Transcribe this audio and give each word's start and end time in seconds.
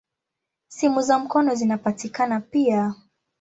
Simu 0.67 1.01
za 1.01 1.19
mkono 1.19 1.55
zinapatikana 1.55 2.39
pia. 2.41 2.93